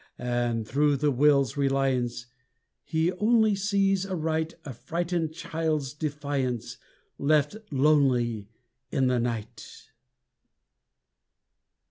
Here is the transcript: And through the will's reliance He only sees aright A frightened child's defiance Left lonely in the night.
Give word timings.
And 0.17 0.67
through 0.67 0.95
the 0.97 1.11
will's 1.11 1.55
reliance 1.55 2.25
He 2.83 3.11
only 3.19 3.53
sees 3.53 4.03
aright 4.03 4.55
A 4.65 4.73
frightened 4.73 5.31
child's 5.31 5.93
defiance 5.93 6.77
Left 7.19 7.55
lonely 7.69 8.49
in 8.89 9.05
the 9.05 9.19
night. 9.19 9.91